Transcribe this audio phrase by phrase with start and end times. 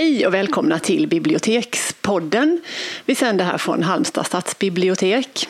[0.00, 2.60] Hej och välkomna till Bibliotekspodden.
[3.04, 5.48] Vi sänder här från Halmstad stadsbibliotek.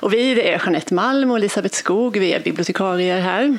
[0.00, 3.58] Och vi det är Jeanette Malm och Elisabeth Skog, vi är bibliotekarier här.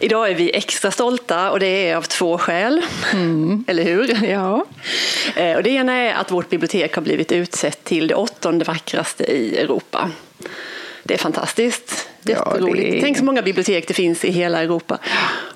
[0.00, 3.64] Idag är vi extra stolta och det är av två skäl, mm.
[3.68, 4.24] eller hur?
[4.24, 4.64] Ja.
[5.36, 9.24] Eh, och det ena är att vårt bibliotek har blivit utsett till det åttonde vackraste
[9.24, 10.10] i Europa.
[11.02, 12.08] Det är fantastiskt.
[12.28, 12.88] Jätteroligt.
[12.88, 13.00] Ja, det...
[13.00, 14.98] Tänk så många bibliotek det finns i hela Europa.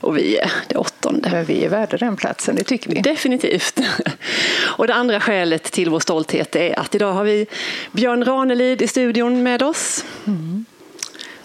[0.00, 1.30] Och vi är det åttonde.
[1.32, 3.00] Men vi är värda den platsen, det tycker vi.
[3.00, 3.80] Definitivt.
[4.61, 7.46] Och det andra skälet till vår stolthet är att idag har vi
[7.93, 10.04] Björn Ranelid i studion med oss.
[10.26, 10.64] Mm.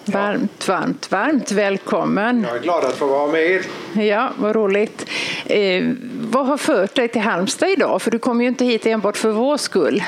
[0.05, 2.45] Varmt, varmt, varmt välkommen.
[2.47, 3.63] Jag är glad att få vara med.
[3.93, 5.09] Ja, vad roligt.
[5.45, 5.83] Eh,
[6.21, 8.01] vad har fört dig till Halmstad idag?
[8.01, 10.03] För du kom ju inte hit enbart för vår skull.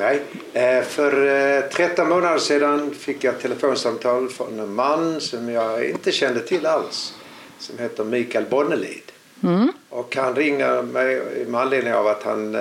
[0.00, 0.22] Nej,
[0.52, 5.84] eh, för 13 eh, månader sedan fick jag ett telefonsamtal från en man som jag
[5.84, 7.14] inte kände till alls.
[7.58, 9.12] Som heter Mikael Bonnelid.
[9.42, 9.72] Mm.
[9.88, 12.60] Och han ringer mig med anledning av att han eh,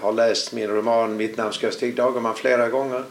[0.00, 3.04] har läst min roman Mitt namn ska Stig Dagerman flera gånger.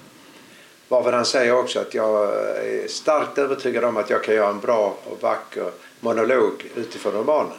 [0.87, 2.23] Varför han säger också att jag
[2.65, 7.57] är starkt övertygad om att jag kan göra en bra och vacker monolog utifrån romanen.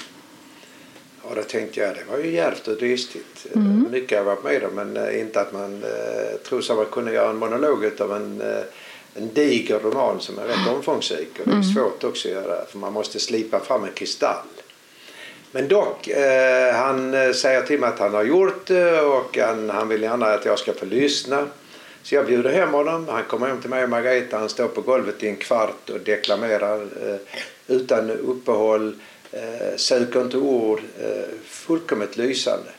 [1.22, 3.46] Och då tänkte jag det var ju djärvt och dristigt.
[3.54, 3.86] Mm.
[3.90, 6.84] Mycket har jag varit med om men eh, inte att man eh, tror sig man
[6.84, 8.62] kunde göra en monolog av en, eh,
[9.14, 11.30] en diger roman som är rätt omfångsrik.
[11.38, 11.74] Och det är mm.
[11.74, 14.46] svårt också att göra för man måste slipa fram en kristall.
[15.54, 19.70] Men dock, eh, han eh, säger till mig att han har gjort det och han,
[19.70, 21.46] han vill gärna att jag ska få lyssna.
[22.02, 23.08] Så jag bjuder hem honom.
[23.08, 24.38] Han kommer hem till mig och Margareta.
[24.38, 27.16] Han står på golvet i en kvart och deklamerar eh,
[27.66, 28.94] utan uppehåll
[29.32, 32.70] eh, söker inte ord, eh, fullkomligt lysande.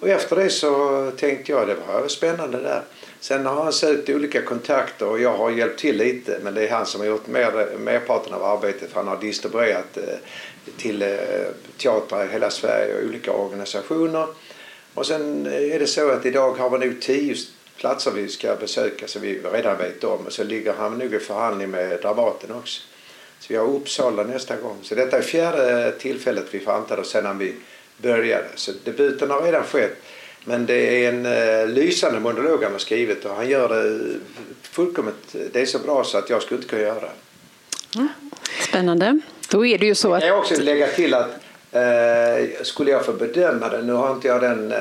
[0.00, 2.82] Och efter det så tänkte jag det var spännande där.
[3.20, 6.70] Sen har han sökt olika kontakter och jag har hjälpt till lite men det är
[6.70, 10.02] han som har gjort mer, merparten av arbetet för han har distribuerat eh,
[10.76, 11.08] till eh,
[11.76, 14.26] teatrar i hela Sverige och olika organisationer.
[14.94, 17.36] Och sen eh, är det så att idag har vi nog tio
[17.76, 21.18] platser vi ska besöka som vi redan vet om och så ligger han nog i
[21.18, 22.82] förhandling med Dramaten också.
[23.46, 24.78] Så vi har Uppsala nästa gång.
[24.82, 26.58] Så detta är fjärde tillfället vi
[26.88, 27.54] det sedan vi
[27.98, 28.48] började.
[28.54, 29.96] Så debuten har redan skett.
[30.44, 34.14] Men det är en uh, lysande monolog han har skrivit och han gör det
[34.62, 35.36] fullkomligt.
[35.52, 38.08] Det är så bra så att jag skulle inte kunna göra det.
[38.68, 39.20] Spännande.
[39.50, 40.22] Då är det ju så att...
[40.22, 41.30] Jag kan också lägga till att
[41.74, 44.78] uh, skulle jag få bedöma det, nu har inte jag den uh,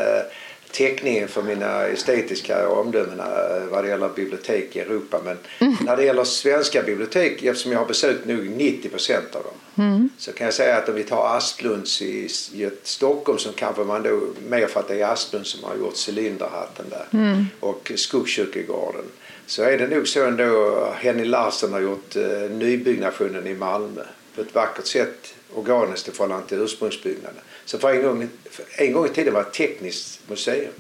[0.75, 5.21] täckningen för mina estetiska omdömen eh, vad det gäller bibliotek i Europa.
[5.25, 5.75] Men mm.
[5.81, 10.09] när det gäller svenska bibliotek, eftersom jag har besökt nog 90 procent av dem, mm.
[10.17, 14.03] så kan jag säga att om vi tar Asplunds i, i Stockholm som kanske man
[14.03, 17.45] då, mer för att det är Asplund som har gjort cylinderhatten där, mm.
[17.59, 19.05] och Skogskyrkogården,
[19.47, 24.01] så är det nog så ändå Henning Larsson har gjort eh, nybyggnationen i Malmö
[24.35, 27.39] på ett vackert sätt organiskt i förhållande till ursprungsbyggnaden.
[27.65, 28.29] Så för en gång,
[28.77, 30.73] en gång i tiden var det ett tekniskt museum.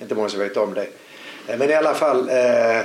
[0.00, 0.86] Inte många som vet om det.
[1.46, 2.80] Eh, men i alla fall, eh,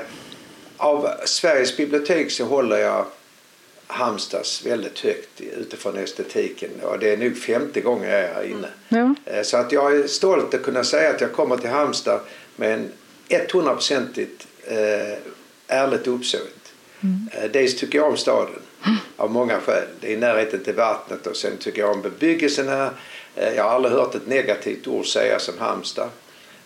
[0.78, 3.06] av Sveriges bibliotek så håller jag
[3.88, 8.68] Halmstads väldigt högt utifrån estetiken och det är nog femte gången jag är här inne.
[8.90, 9.16] Ja.
[9.26, 12.20] Eh, så att jag är stolt att kunna säga att jag kommer till Halmstad
[12.56, 12.92] med en
[13.30, 15.18] 100-procentigt eh,
[15.68, 16.74] ärligt uppsåt.
[17.02, 17.52] Mm.
[17.52, 18.62] Dels tycker jag om staden
[19.18, 19.88] av många skäl.
[20.00, 22.92] Det är närheten till vattnet och sen tycker jag om bebyggelsen här.
[23.36, 26.10] Eh, jag har aldrig hört ett negativt ord sägas om Halmstad.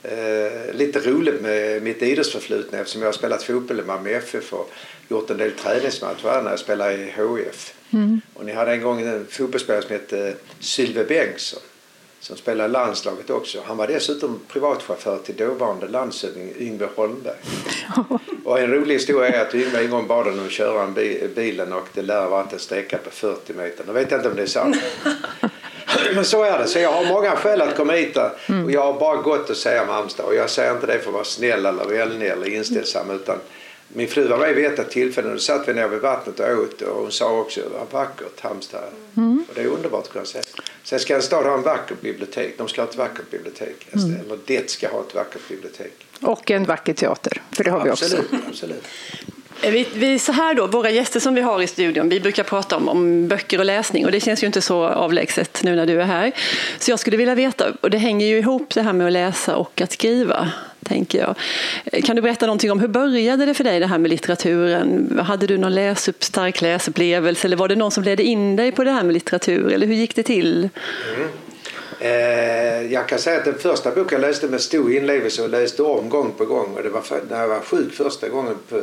[0.04, 4.72] Eh, lite roligt med mitt idrottsförflutna eftersom jag har spelat fotboll i Malmö FF och
[5.10, 7.74] gjort en del träningsmatcher när jag spelade i HF.
[7.94, 8.22] Mm.
[8.34, 11.62] Och ni hade en gång en fotbollsspelare som hette Sylve Bengtsson
[12.24, 13.62] som spelade i landslaget också.
[13.66, 17.36] Han var dessutom privatchaufför till dåvarande landshövding Yngve Holmberg.
[18.46, 21.74] och en rolig historia är att Yngve en gång bad honom köra en bil, bilen
[21.74, 23.84] och det lär varit en sträcka på 40 meter.
[23.88, 24.78] Nu vet jag inte om det är sant.
[26.16, 26.68] Men så är det.
[26.68, 28.18] Så jag har många skäl att komma hit
[28.66, 30.26] och jag har bara gott att säga om Halmstad.
[30.26, 33.38] Och jag säger inte det för att vara snäll eller vänlig eller inställsam utan
[33.88, 36.60] min fru var med vid ett tillfälle och då satt vi nere vid vattnet och
[36.60, 38.84] åt och hon sa också vad vackert Halmstad
[39.18, 39.46] mm.
[39.50, 40.44] Och det är underbart kan jag säga.
[40.84, 42.58] Sen ska en stad ha en vacker bibliotek.
[42.58, 43.88] De ska ha ett vackert bibliotek.
[43.92, 44.20] Mm.
[44.20, 46.06] Eller det ska ha ett vackert bibliotek.
[46.22, 48.48] Och en vacker teater, för det har absolut, vi också.
[48.48, 48.84] Absolut.
[49.62, 52.44] Eh, vi, vi, så här då, våra gäster som vi har i studion, vi brukar
[52.44, 55.86] prata om, om böcker och läsning och det känns ju inte så avlägset nu när
[55.86, 56.32] du är här.
[56.80, 59.56] Så jag skulle vilja veta, och det hänger ju ihop det här med att läsa
[59.56, 60.52] och att skriva,
[60.84, 61.36] tänker jag.
[62.04, 65.20] Kan du berätta någonting om hur började det för dig det här med litteraturen?
[65.26, 68.84] Hade du någon läsupp, stark läsupplevelse eller var det någon som ledde in dig på
[68.84, 70.70] det här med litteratur eller hur gick det till?
[71.16, 71.30] Mm.
[72.00, 75.84] Eh, jag kan säga att den första boken jag läste med stor inlevelse och läste
[75.84, 76.74] om gång på gång.
[76.76, 78.56] Och det var för, när jag var sjuk första gången.
[78.70, 78.82] På,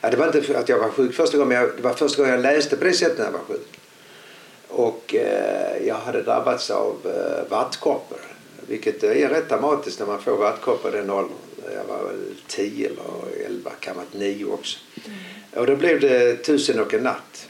[0.00, 2.22] ja, det var inte att jag var sjuk första gången men jag, det var första
[2.22, 3.80] gången jag läste på det sättet när jag var sjuk.
[4.68, 8.29] Och eh, jag hade drabbats av eh, vattkoppor
[8.70, 11.36] vilket är rätt dramatiskt när man får vattkoppor i den åldern.
[11.74, 14.78] Jag var väl 10 eller 11, kan vara 9 också.
[15.06, 15.18] Mm.
[15.54, 17.48] Och då blev det Tusen och en natt.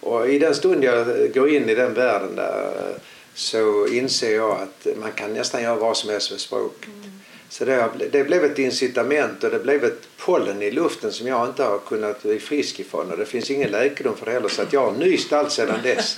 [0.00, 2.98] Och i den stund jag går in i den världen där
[3.34, 6.86] så inser jag att man kan nästan göra vad som helst med språk.
[6.86, 7.09] Mm.
[7.50, 11.46] Så det, det, blev ett incitament och det blev ett pollen i luften som jag
[11.46, 14.62] inte har kunnat bli frisk ifrån och det finns ingen läkedom för det heller så
[14.62, 16.16] att jag har nyst allt sedan dess.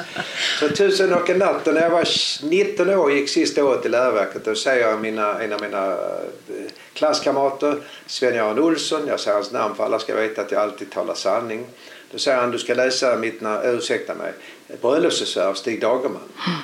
[0.60, 2.08] Så tusen och en natt och när jag var
[2.42, 6.70] 19 år gick sista året i läroverket då säger jag mina, en av mina eh,
[6.92, 7.76] klasskamrater
[8.06, 11.66] Sven-Göran Olsson, jag säger hans namn för alla ska veta att jag alltid talar sanning.
[12.12, 14.32] Då säger han du ska läsa mitt namn, ursäkta mig,
[14.80, 16.22] Bröllopsbesvär av Stig Dagerman.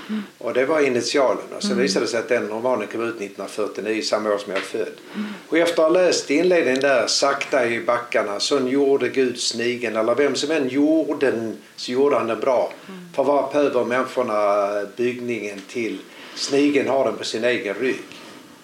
[0.08, 0.22] Mm.
[0.38, 1.44] Och det var initialen.
[1.56, 1.82] Och sen mm.
[1.82, 4.92] visade det sig att den romanen kom ut 1949, samma år som jag född.
[5.14, 5.26] Mm.
[5.48, 10.14] Och efter att ha läst inledningen där, sakta i backarna, sån gjorde Gud snigen, eller
[10.14, 12.72] vem som än gjorde den, så gjorde han den bra.
[12.88, 13.00] Mm.
[13.14, 15.98] För vad behöver människorna byggningen till?
[16.34, 18.02] Snigen har den på sin egen rygg.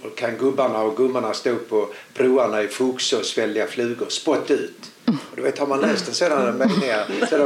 [0.02, 4.93] Och kan gubbarna och gummorna stå på broarna i Foxå och svälja flugor, spott ut.
[5.06, 7.36] Och du vet, har man läst en sådan meningar så,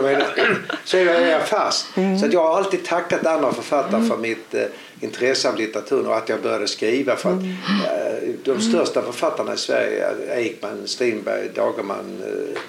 [0.85, 1.87] så är jag fast.
[2.21, 4.65] Så att jag har alltid tackat andra författare för mitt eh,
[5.01, 7.17] intresse av litteraturen och att jag började skriva.
[7.17, 12.61] För att, eh, de största författarna i Sverige, Ekman, Strindberg, Dagerman, eh,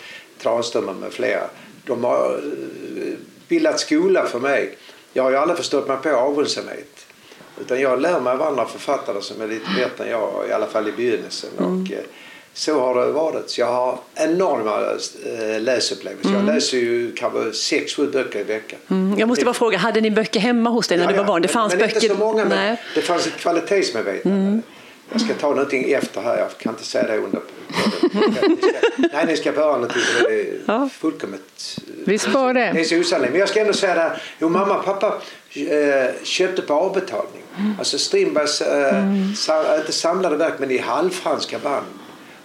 [0.42, 1.44] Tranströmer med flera,
[1.86, 2.42] de har
[2.98, 3.14] eh,
[3.48, 4.78] bildat skola för mig.
[5.14, 7.06] Jag har ju aldrig förstått mig på avundsamhet.
[7.62, 10.68] Utan jag lär mig av andra författare som är lite bättre än jag, i alla
[10.68, 11.50] fall i begynnelsen.
[11.58, 11.84] Mm.
[11.84, 12.00] Och, eh,
[12.60, 13.50] så har det varit.
[13.50, 16.30] Så jag har enorma äh, läsupplevelser.
[16.30, 16.46] Mm.
[16.46, 18.80] Jag läser ju kanske sex, sju böcker i veckan.
[18.88, 19.20] Mm.
[19.20, 21.42] Jag måste bara fråga, hade ni böcker hemma hos dig när ja, du var barn?
[21.42, 21.96] Det fanns men, böcker?
[21.96, 24.38] inte så många, men det fanns ett kvalitetsmedvetande.
[24.38, 24.62] Mm.
[25.12, 27.42] Jag ska ta någonting efter här, jag kan inte säga det under.
[29.14, 30.90] Nej, ni ska få höra någonting det är ja.
[30.94, 31.80] fullkomligt...
[32.06, 32.72] Vi spar det.
[32.74, 33.32] Det är så osannolikt.
[33.32, 34.22] Men jag ska ändå säga det här.
[34.40, 35.22] Jo, mamma och pappa
[35.54, 35.66] äh,
[36.24, 37.44] köpte på avbetalning.
[37.58, 37.76] Mm.
[37.80, 39.34] Alltså Strindbergs, mm.
[39.80, 41.86] inte samlade verk, men i halvfranska band.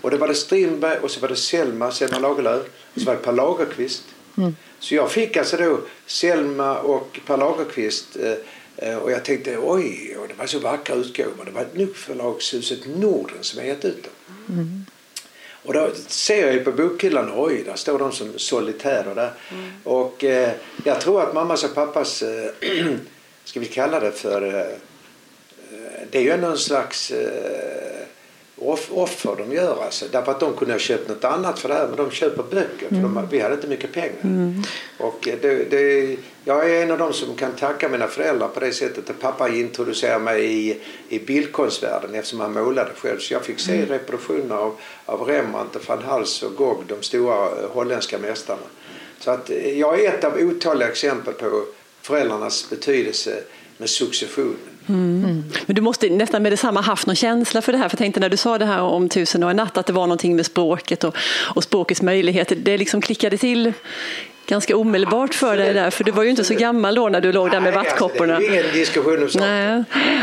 [0.05, 2.62] Och det var det Strindberg och så var det Selma, Selma Lagerlöf
[2.95, 4.03] och så var det Per Lagerkvist.
[4.37, 4.56] Mm.
[4.79, 8.35] Så jag fick alltså då Selma och Per Lagerkvist eh,
[8.77, 11.45] eh, och jag tänkte oj, och det var så vackra utgåvor.
[11.45, 14.12] Det var nog förlagshuset Norden som gett ut dem.
[14.49, 14.87] Mm.
[15.62, 19.33] Och då ser jag ju på bokhyllan, oj, där står de som solitärer där.
[19.50, 19.71] Mm.
[19.85, 20.53] Och eh,
[20.85, 22.50] jag tror att mammas och pappas, eh,
[23.45, 24.77] ska vi kalla det för, eh,
[26.11, 28.07] det är ju ändå en slags eh,
[28.90, 30.05] offer de gör alltså.
[30.12, 32.88] Därför att de kunde ha köpt något annat för det här men de köper böcker
[32.88, 33.14] för mm.
[33.14, 34.20] de, vi hade inte mycket pengar.
[34.22, 34.62] Mm.
[34.99, 38.72] Och det, det, jag är en av dem som kan tacka mina föräldrar på det
[38.72, 43.19] sättet att pappa introducerade mig i, i bildkonstvärlden eftersom han målade själv.
[43.19, 43.88] Så jag fick se mm.
[43.88, 44.76] reproduktioner av,
[45.06, 48.66] av Rembrandt, van Hals och Gogh, de stora eh, holländska mästarna.
[49.19, 51.64] Så att eh, jag är ett av otaliga exempel på
[52.02, 53.43] föräldrarnas betydelse
[53.78, 54.74] med successionen.
[54.87, 55.45] Mm.
[55.67, 57.89] Men du måste nästan med detsamma haft någon känsla för det här.
[57.89, 59.93] För jag tänkte när du sa det här om tusen och en natt att det
[59.93, 61.17] var någonting med språket och,
[61.55, 62.57] och språkets möjligheter.
[62.57, 63.73] Det liksom klickade till
[64.46, 67.32] ganska omedelbart för dig där, för du var ju inte så gammal då när du
[67.32, 68.37] låg där med vattkopporna.
[68.37, 69.44] Alltså, det är ingen diskussion om sånt.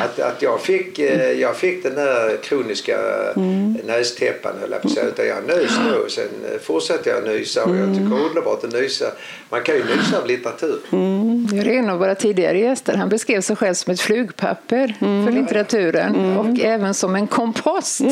[0.02, 2.98] Att, att jag, fick, eh, jag fick den där kroniska
[3.36, 3.78] mm.
[3.86, 5.08] nästäppan höll jag på att säga.
[5.08, 8.26] Utan jag nös nu och sen eh, fortsatte jag nysa och jag tycker det är
[8.26, 9.06] underbart att nysa.
[9.50, 10.80] Man kan ju nysa av litteratur.
[10.92, 11.48] Mm.
[11.52, 12.94] Det är en av våra tidigare gäster.
[12.94, 15.26] Han beskrev sig själv som ett flugpapper mm.
[15.26, 16.38] för litteraturen mm.
[16.38, 18.02] och även som en kompost.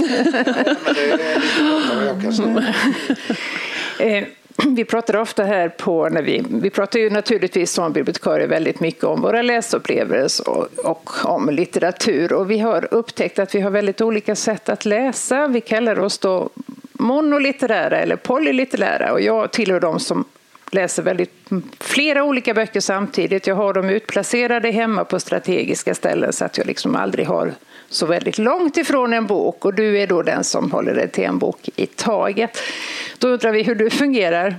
[3.99, 4.21] ja,
[4.75, 9.03] vi pratar ofta här på, när vi, vi pratar ju naturligtvis som bibliotekarier väldigt mycket
[9.03, 14.01] om våra läsupplevelser och, och om litteratur och vi har upptäckt att vi har väldigt
[14.01, 15.47] olika sätt att läsa.
[15.47, 16.49] Vi kallar oss då
[16.93, 20.25] monolitterära eller polylitterära och jag tillhör de som
[20.71, 21.31] läser väldigt
[21.79, 23.47] flera olika böcker samtidigt.
[23.47, 27.53] Jag har dem utplacerade hemma på strategiska ställen så att jag liksom aldrig har
[27.89, 31.23] så väldigt långt ifrån en bok och du är då den som håller dig till
[31.23, 32.57] en bok i taget.
[33.17, 34.55] Då undrar vi hur du fungerar.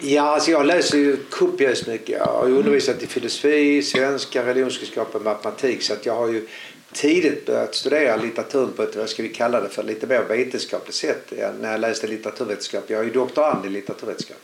[0.00, 2.18] Ja, alltså jag läser ju kopiöst mycket.
[2.18, 6.46] Jag har undervisat i filosofi, svenska, religionskunskap och matematik så att jag har ju
[6.92, 10.94] tidigt börjat studera litteraturen på ett, vad ska vi kalla det för, lite mer vetenskapligt
[10.94, 12.84] sätt när jag läste litteraturvetenskap.
[12.86, 14.36] Jag är ju doktorand i litteraturvetenskap.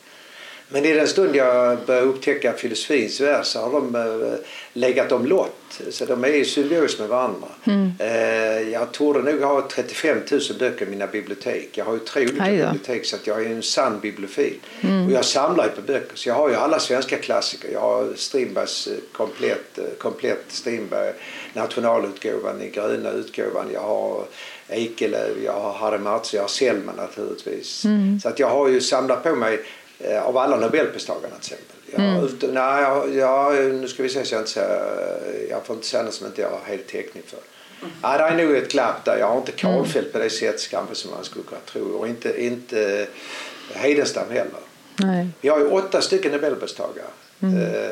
[0.73, 4.39] Men i den stund jag började upptäcka filosofins värld så har de eh,
[4.73, 5.81] legat om lott.
[5.91, 7.49] Så de är i symbios med varandra.
[7.65, 7.93] Mm.
[7.99, 11.69] Eh, jag torde nog ha 35 000 böcker i mina bibliotek.
[11.73, 14.59] Jag har ju tre olika bibliotek så att jag är en sann bibliofil.
[14.81, 15.07] Mm.
[15.07, 16.17] Och jag samlar ju på böcker.
[16.17, 17.69] Så jag har ju alla svenska klassiker.
[17.73, 21.13] Jag har Strindbergs eh, komplett, komplett Strindberg,
[21.53, 23.67] nationalutgåvan i gröna utgåvan.
[23.73, 24.25] Jag har
[24.69, 27.85] Ekelöf, jag har Harry Marx, jag har Selma naturligtvis.
[27.85, 28.21] Mm.
[28.21, 29.61] Så att jag har ju samlat på mig
[30.23, 31.77] av alla Nobelpristagarna till exempel.
[31.95, 32.15] Mm.
[32.15, 35.89] Jag, nej, jag, jag, nu ska vi se så jag inte säger, jag får inte
[35.89, 37.39] säga något som inte jag har helt täckning för.
[38.03, 39.19] Ja, det är nog ett glapp där.
[39.19, 42.45] Jag har inte Karlfeldt på det sättet kanske som man skulle kunna tro och inte,
[42.45, 43.07] inte
[43.75, 44.61] Hedenstam heller.
[44.97, 45.29] Nej.
[45.41, 47.07] Vi har ju åtta stycken Nobelpristagare.
[47.41, 47.91] Eh,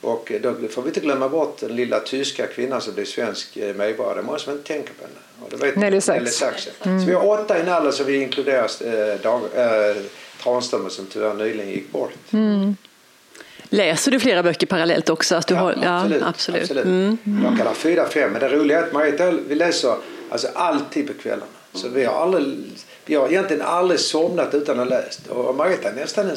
[0.00, 3.74] och då får vi inte glömma bort den lilla tyska kvinnan som blev svensk eh,
[3.74, 4.16] medborgare.
[4.16, 5.18] Det måste man inte tänka på henne.
[5.42, 6.18] Och det vet Nelly Sachs.
[6.18, 6.68] Nelly Sachs.
[6.78, 7.00] ja.
[7.00, 9.96] Så vi har åtta i Nalla så vi inkluderar eh, Dag, eh,
[10.42, 12.12] Tranströmer som tyvärr nyligen gick bort.
[13.68, 15.34] Läser du flera böcker parallellt också?
[15.36, 16.20] Att du har, absolut.
[16.22, 16.62] Ja, absolut.
[16.62, 16.84] absolut.
[16.84, 17.18] Mm.
[17.44, 18.30] Jag kan ha fyra, fem.
[18.32, 19.94] Men det roliga är att Marita, vi läser
[20.30, 21.46] alltså alltid på kvällarna.
[21.74, 22.58] Så vi har, aldrig,
[23.04, 25.26] vi har egentligen aldrig somnat utan att ha läst.
[25.26, 26.36] Och Marita är nästan en,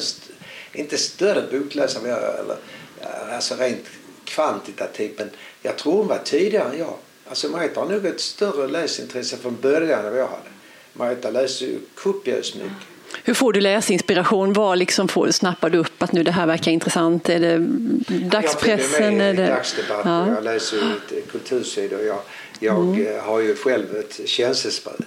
[0.72, 2.56] inte större bokläsare, men jag- eller,
[3.00, 3.84] ja, alltså rent
[4.24, 5.18] kvantitativt.
[5.18, 5.30] Men
[5.62, 6.94] jag tror hon var tidigare än jag.
[7.28, 10.50] Alltså Marita har nog ett större läsintresse från början än vad jag hade.
[10.92, 12.72] Marita läser ju kopiöst mycket.
[13.24, 14.52] Hur får du läsinspiration?
[14.52, 17.28] Vad liksom får, snappar du upp att nu det här verkar intressant?
[17.28, 17.58] Är det
[18.28, 18.70] dagspressen?
[18.70, 19.46] Jag Är följer med i det...
[19.46, 20.34] dagsdebatter, Ja.
[20.34, 22.00] jag läser eh, kultursidor.
[22.00, 22.18] Jag,
[22.58, 25.00] jag eh, har ju själv ett känselspröt.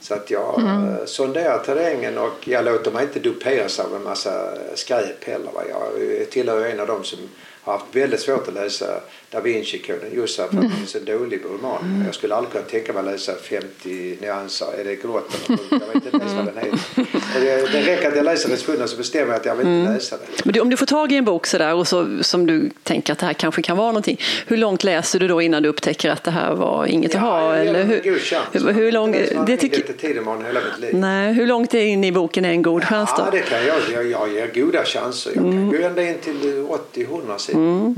[0.00, 1.06] Så att jag mm.
[1.06, 5.52] sonderar terrängen och jag låter mig inte duperas av en massa skräp heller.
[5.68, 7.18] Jag tillhör en av dem som
[7.62, 9.00] har haft väldigt svårt att läsa
[9.32, 12.02] Da Vinci-koden just för att det är så dålig roman.
[12.06, 14.66] Jag skulle aldrig kunna tänka mig att läsa 50 nyanser.
[14.80, 15.70] Är det grått eller brunt?
[15.70, 17.40] Jag vet inte ens vad den heter.
[17.40, 20.16] Det, det räcker att jag läser recensionen så bestämmer jag att jag vill inte läsa
[20.16, 20.26] den.
[20.44, 23.12] Men du, om du får tag i en bok sådär och så, som du tänker
[23.12, 24.20] att det här kanske kan vara någonting.
[24.46, 27.54] Hur långt läser du då innan du upptäcker att det här var inget att ha?
[27.54, 28.46] Eller hur, en god chans.
[28.52, 31.00] hur, hur, lång, det det tycker, inte tid imorgon hela mitt liv.
[31.00, 33.30] nej, hur långt in i boken är en god chans Ja, då?
[33.30, 33.76] det kan jag.
[33.92, 35.32] Jag, jag ger goda chanser.
[35.34, 37.94] Jag kan gå ända in till 80-100 sidor.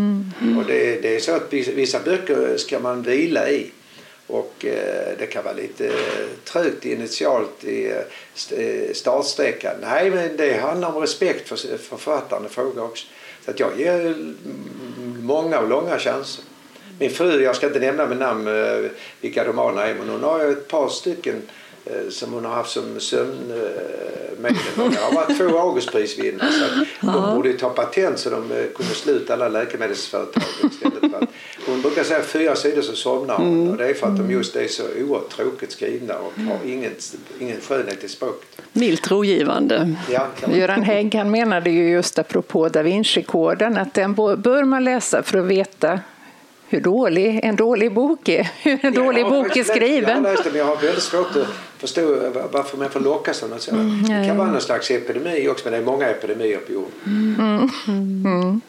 [0.59, 3.71] Och det, det är så att vissa, böcker eh, ska man vila i.
[4.27, 7.93] Och eh, det kan vara lite eh, trögt initialt i
[8.51, 9.75] eh, startsträckan.
[9.81, 13.07] Nej, men det handlar om respekt för för författaren i fråga också.
[13.45, 14.37] Så att jag ger mm,
[15.21, 16.45] många och långa chanser.
[16.99, 18.49] Min fru, jag ska inte nämna med namn
[19.21, 21.43] vilka romaner är, men hon har ju ett par stycken
[22.11, 24.57] som hon har haft som sömnmedel.
[24.77, 28.65] Det har varit två Augustprisvinnare så att de borde ju ta patent så de eh,
[28.75, 31.31] kunde sluta alla läkemedelsföretag istället för att
[31.67, 34.57] hon brukar säga fyra sidor så somnar hon och det är för att de just
[34.57, 36.93] är så oerhört tråkigt skrivna och har ingen,
[37.39, 38.63] ingen skönhet i språket.
[38.73, 39.95] Milt rogivande.
[40.11, 45.23] Ja, Göran Hägg han menade ju just apropå da Vinci-koden att den bör man läsa
[45.23, 46.01] för att veta
[46.75, 49.75] hur dålig en dålig bok är, hur en dålig Jag har bok är läst- Jag
[49.75, 50.23] har skriven.
[50.23, 51.47] läst det men jag har väldigt svårt att
[51.79, 52.17] förstå
[52.53, 54.09] varför man får lockas av något sådant.
[54.09, 58.61] det kan vara någon slags epidemi också men det är många epidemier på jorden.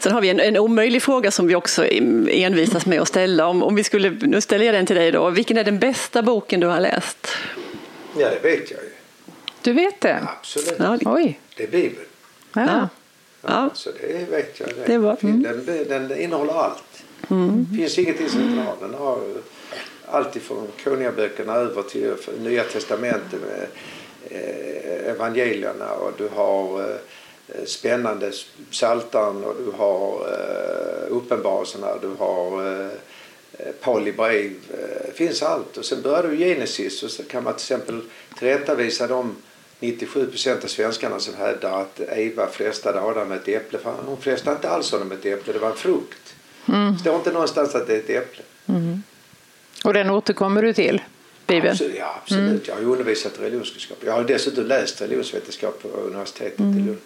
[0.00, 3.46] Sen har vi en, en omöjlig fråga som vi också envisas med att ställa.
[3.46, 5.30] Om, om vi skulle, nu ställer jag den till dig då.
[5.30, 7.28] Vilken är den bästa boken du har läst?
[8.18, 8.90] Ja det vet jag ju.
[9.62, 10.18] Du vet det?
[10.38, 10.74] Absolut.
[10.78, 11.40] Ja, Oj.
[11.56, 12.04] Det är Bibeln.
[12.52, 12.66] Ja.
[12.66, 12.88] Ja.
[13.42, 13.70] Ja.
[13.74, 14.68] Så det vet jag.
[14.68, 14.92] Det.
[14.92, 15.42] Det var- mm.
[15.42, 16.82] Den, den innehåller allt.
[17.70, 18.76] Det finns ingenting som inte har.
[18.80, 19.20] Den har
[20.06, 23.66] allt ifrån konungaböckerna över till Nya Testamentet med
[24.30, 28.32] eh, evangelierna och du har eh, spännande
[28.70, 30.26] psaltaren och du har
[31.08, 32.90] uppenbarelserna uppenbarelserna, du har
[33.80, 34.52] Pauli brev.
[35.06, 35.76] Det finns allt.
[35.76, 38.00] Och sen börjar du Genesis och så kan man till exempel
[38.38, 39.36] tillrättavisa de
[39.80, 43.78] 97 procent av svenskarna som hävdar att Eva frestade Adam med ett äpple.
[43.78, 46.34] För hon frestade inte alls honom med ett äpple, det var en frukt.
[46.66, 48.42] Det står inte någonstans att det är ett äpple.
[49.84, 51.02] Och den återkommer du till,
[51.46, 51.72] Bibeln?
[51.72, 52.68] Absolut, ja, absolut.
[52.68, 53.98] Jag har ju undervisat i religionskunskap.
[54.04, 56.98] Jag har dessutom läst religionsvetenskap på universitetet i Lund.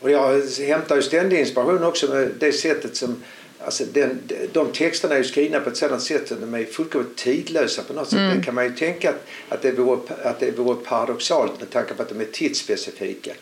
[0.00, 3.22] Och jag hämtar ju ständig inspiration också med det sättet som
[3.64, 7.16] Alltså den, de texterna är ju skrivna på ett sådant sätt att de är fullkomligt
[7.16, 8.34] tidlösa på något sätt.
[8.36, 11.94] Det kan man ju tänka att, att, det vore, att det vore paradoxalt med tanke
[11.94, 13.32] på att de är tidsspecifika.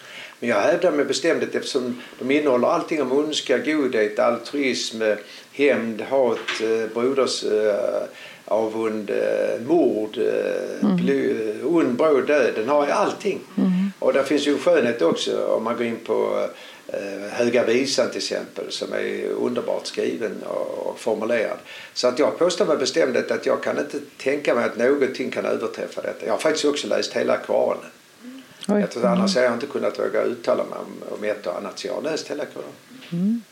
[0.43, 5.03] Men jag hävdar med bestämdhet eftersom de innehåller allting om ondska, godhet, altruism,
[5.53, 8.03] hämnd, hat, eh, broders eh,
[8.45, 12.53] avund, eh, mord, eh, ond, bråd död.
[12.57, 13.41] Den har allting.
[13.99, 16.49] Och där finns ju skönhet också om man går in på
[17.31, 21.59] Höga visan till exempel som är underbart skriven och, och formulerad.
[21.95, 25.45] Så att jag påstår med bestämdhet att jag kan inte tänka mig att någonting kan
[25.45, 26.27] överträffa detta.
[26.27, 27.91] Jag har faktiskt också läst hela Koranen.
[28.69, 28.81] Oj.
[28.81, 31.79] Jag tror, annars har jag inte kunnat våga uttala mig om, om ett och annat.
[31.79, 33.43] Så jag har läst hela Koranen.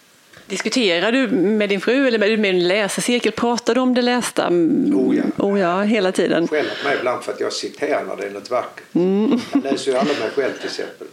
[0.46, 3.32] Diskuterar du med din fru eller med, en läsecirkel?
[3.32, 4.48] Pratar du om det lästa?
[4.48, 5.22] Oh ja.
[5.44, 6.48] Oh ja, hela tiden.
[6.48, 8.84] skäller på mig ibland för att jag citerar när det är något vackert.
[8.92, 11.06] Jag läser ju aldrig mig själv till exempel.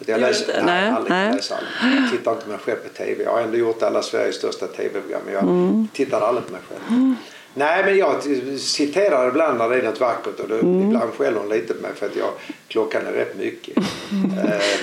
[0.00, 0.64] Att Jag läser, inte?
[0.64, 1.10] nej, Nej, aldrig.
[1.12, 1.26] nej.
[1.26, 2.02] Jag, läser aldrig.
[2.02, 3.22] jag tittar inte på mig själv på tv.
[3.24, 5.88] Jag har ändå gjort alla Sveriges största tv-program men jag Mm.
[5.92, 7.14] tittar aldrig på mig själv.
[7.54, 8.22] Nej, men jag
[8.58, 10.82] citerar ibland när det är något vackert och då, mm.
[10.82, 12.28] ibland skäller hon lite på mig för att jag,
[12.68, 13.78] klockan är rätt mycket.
[13.78, 13.84] uh,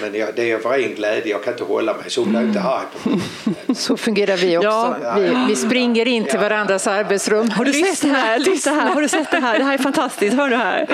[0.02, 2.42] men jag, det är för ren glädje, jag kan inte hålla mig så hon blir
[2.42, 3.20] inte arg på mig.
[3.76, 4.68] Så fungerar vi också.
[5.04, 5.16] Ja.
[5.20, 7.50] Vi, vi springer in till varandras arbetsrum.
[7.50, 8.40] Har du sett det här?
[8.40, 9.60] Lyssna här, har du sett det här?
[9.60, 10.88] Det här är fantastiskt, hör du här?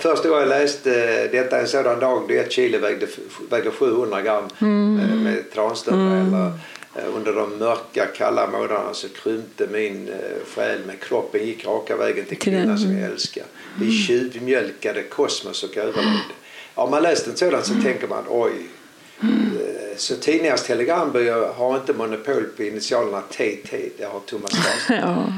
[0.00, 0.90] Första gången jag läste
[1.32, 3.06] detta en sådan dag då ett kilo vägde,
[3.50, 4.94] vägde 700 gram mm.
[4.94, 6.34] med, med tranströmmar mm.
[6.34, 6.52] Eh,
[6.94, 12.24] under de mörka kalla månaderna så krympte min eh, själ men kroppen gick raka vägen
[12.24, 13.44] till kvinnan som jag älskar.
[13.78, 13.98] Vi mm.
[13.98, 16.34] tjuvmjölkade kosmos och överlevde.
[16.74, 17.84] Har man läst en sådan så mm.
[17.84, 18.52] tänker man oj.
[19.22, 23.90] Eh, så tidningars telegrambyrå har inte monopol på initialerna TT.
[23.98, 24.96] Det har Thomas Carlsson.
[24.96, 25.32] ja.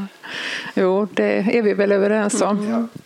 [0.75, 2.69] Jo, det är vi väl överens om.
[2.71, 3.01] Ja.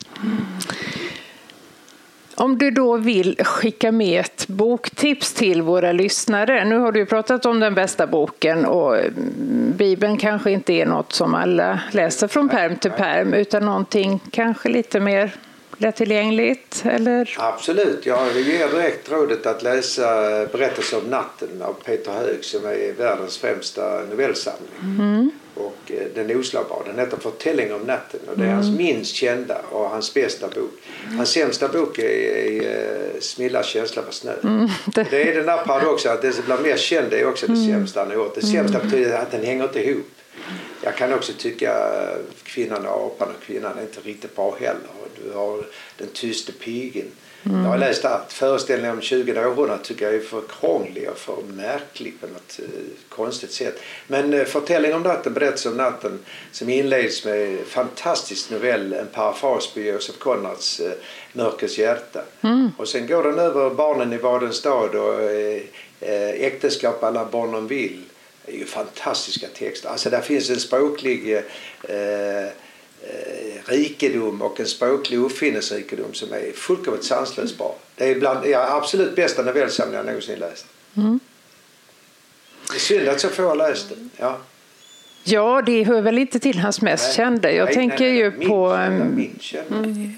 [2.40, 6.64] Om du då vill skicka med ett boktips till våra lyssnare.
[6.64, 11.12] Nu har du pratat om den bästa boken och mm, Bibeln kanske inte är något
[11.12, 15.34] som alla läser från perm till perm utan någonting kanske lite mer
[15.76, 16.82] lättillgängligt?
[16.84, 17.36] Eller?
[17.38, 20.04] Absolut, jag ger direkt rådet att läsa
[20.52, 24.70] Berättelse om natten av Peter Hög som är världens främsta novellsamling.
[24.82, 25.30] Mm.
[26.14, 26.82] Den är oslagbar.
[26.86, 28.56] Den heter Förtälling om natten och det är mm.
[28.56, 30.70] hans minst kända och hans bästa bok.
[31.16, 34.32] Hans sämsta bok är, är eh, Smillas känsla för snö.
[34.42, 34.68] Mm.
[34.86, 35.12] Det...
[35.12, 37.72] är den där paradoxen att det som blir mest känd är också det mm.
[37.72, 38.34] sämsta han har gjort.
[38.34, 38.90] Det sämsta mm.
[38.90, 40.06] betyder att den hänger inte ihop.
[40.82, 41.98] Jag kan också tycka
[42.44, 44.80] Kvinnan och apan och kvinnan är inte riktigt bra heller.
[45.24, 45.64] Du har
[45.96, 47.06] Den tyste pigen.
[47.42, 47.62] Mm.
[47.62, 48.32] Jag har läst allt.
[48.32, 52.80] Föreställningen om 20 århundradet tycker jag är för krånglig och för märklig på något eh,
[53.08, 53.80] konstigt sätt.
[54.06, 56.18] Men eh, Förtälling om natten, Berättelse om natten
[56.52, 60.92] som inleds med fantastisk novell, en parafras på Joseph Conrads eh,
[61.32, 62.20] Mörkrets hjärta.
[62.40, 62.70] Mm.
[62.78, 65.62] Och sen går den över Barnen i Vadens stad och eh,
[66.00, 68.02] eh Äktenskap alla barnen vill.
[68.46, 69.88] Det är ju fantastiska texter.
[69.88, 71.36] Alltså där finns en språklig
[71.82, 72.48] eh,
[73.02, 77.76] eh, rikedom och en språklig uppfinningsrikedom som är fullkomligt sanslöst bra.
[77.96, 80.66] Det är bland ja, absolut bästa novellsamling jag någonsin läst.
[80.96, 81.20] Mm.
[82.70, 84.10] Det är synd att så få har läst den.
[84.16, 84.38] Ja.
[85.24, 87.52] Ja, det hör väl inte till hans mest nej, kända.
[87.52, 88.88] Jag nej, tänker nej, ju på...
[89.16, 90.16] Min kända, mm.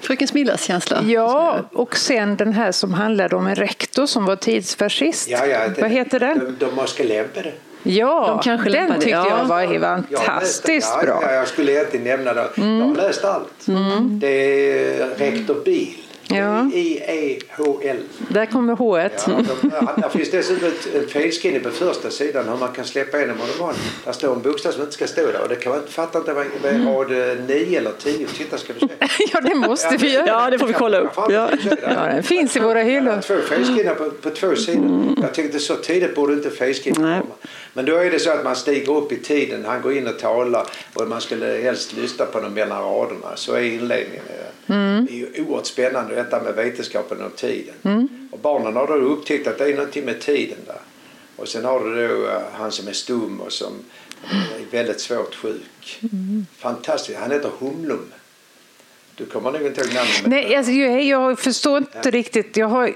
[0.00, 1.02] Fröken Smillas känsla.
[1.02, 5.28] Ja, och sen den här som handlade om en rektor som var tidsfascist.
[5.28, 6.38] Ja, ja, Vad heter den?
[6.38, 7.52] De, de måste lämpade.
[7.82, 11.22] Ja, de kanske den tyckte jag var fantastiskt ja, bra.
[11.22, 12.48] Ja, jag skulle egentligen nämna det.
[12.56, 12.78] Mm.
[12.78, 13.68] Jag har läst allt.
[13.68, 14.20] Mm.
[14.20, 15.94] Det är Rektor Bil.
[16.30, 16.70] Ja.
[16.74, 17.96] I-E-H-L.
[18.28, 18.98] Där kommer H.
[18.98, 23.30] Ja, de, där finns dessutom en felskrivning på första sidan hur man kan släppa in
[23.30, 23.74] en monoman.
[24.04, 26.32] Där står en bokstav som inte ska stå där och det kan man fatta inte
[26.32, 26.88] vad är mm.
[26.88, 27.10] rad
[27.48, 28.26] 9 eller 10.
[28.26, 28.86] Titta ska du se.
[29.32, 30.26] ja det måste vi göra.
[30.26, 31.10] Ja det får vi kolla upp.
[31.16, 31.50] Ja.
[31.82, 33.20] Ja, den finns i våra hyllor.
[33.20, 34.84] Två felskrivningar på, på två sidor.
[34.84, 35.14] Mm.
[35.22, 37.34] Jag tänkte så tidigt borde inte felskrivningar komma.
[37.72, 39.64] Men då är det så att man stiger upp i tiden.
[39.64, 43.36] Han går in och talar och man skulle helst lyssna på dem mellan raderna.
[43.36, 44.24] Så är inledningen.
[44.66, 45.06] Mm.
[45.06, 47.74] Det är ju oerhört spännande detta med vetenskapen om tiden.
[47.82, 48.28] Mm.
[48.32, 50.80] Och barnen har då upptäckt att det är någonting med tiden där.
[51.36, 53.72] Och sen har du då uh, han som är stum och som
[54.32, 55.98] är väldigt svårt sjuk.
[56.02, 56.46] Mm.
[56.56, 57.18] Fantastiskt.
[57.18, 58.12] Han heter Humlum.
[59.14, 60.26] Du kommer nog inte ihåg namnet.
[60.26, 62.10] Nej, alltså, jag, jag förstår inte ja.
[62.10, 62.56] riktigt.
[62.56, 62.94] Jag har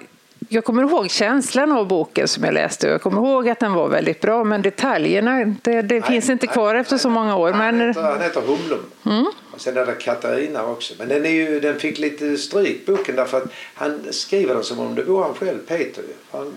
[0.48, 2.88] jag kommer ihåg känslan av boken som jag läste.
[2.88, 6.46] Jag kommer ihåg att den var väldigt bra, men detaljerna det, det nej, finns inte
[6.46, 7.52] nej, kvar nej, efter så många år.
[7.52, 8.84] Han, heter, han heter Humlum.
[9.06, 9.26] Mm.
[9.50, 10.94] Och sen är det Katarina också.
[10.98, 14.78] Men den, är ju, den fick lite stryk boken därför att han skriver den som
[14.78, 16.04] om det vore han själv, Peter.
[16.30, 16.54] Han,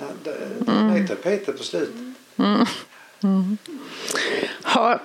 [0.65, 1.01] han, mm.
[1.01, 1.95] heter Peter på slutet.
[2.37, 2.65] Mm.
[3.23, 3.57] Mm.
[4.75, 4.99] Ja,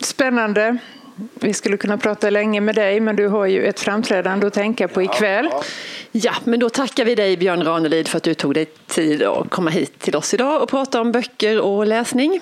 [0.00, 0.78] spännande.
[1.34, 4.88] Vi skulle kunna prata länge med dig, men du har ju ett framträdande att tänka
[4.88, 5.48] på ikväll.
[5.52, 5.62] Ja,
[6.12, 6.32] ja.
[6.44, 9.70] men då tackar vi dig Björn Ranelid för att du tog dig tid att komma
[9.70, 12.40] hit till oss idag och prata om böcker och läsning.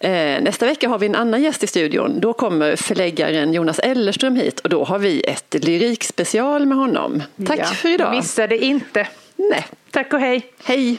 [0.00, 2.20] Eh, nästa vecka har vi en annan gäst i studion.
[2.20, 7.22] Då kommer förläggaren Jonas Ellerström hit och då har vi ett lyrikspecial med honom.
[7.46, 8.10] Tack ja, för idag.
[8.10, 9.08] Missa det inte.
[9.36, 9.66] Nej.
[9.90, 10.42] Tack och hej.
[10.64, 10.98] Hej.